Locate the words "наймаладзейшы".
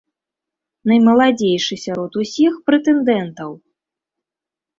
0.91-1.73